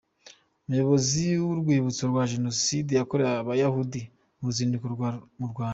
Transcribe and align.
Umuyobozi 0.65 1.23
w’Urwibutso 1.43 2.03
rwa 2.11 2.23
Jenoside 2.31 2.91
yakorewe 2.93 3.31
Abayahudi 3.37 4.01
mu 4.37 4.43
ruzinduko 4.49 4.85
mu 5.39 5.47
Rwanda 5.53 5.69